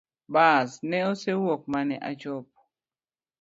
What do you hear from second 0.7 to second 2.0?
ne osewuok mane